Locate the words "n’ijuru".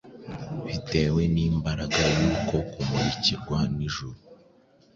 3.75-4.19